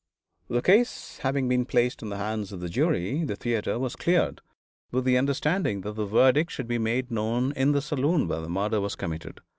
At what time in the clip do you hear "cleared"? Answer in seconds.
3.95-4.41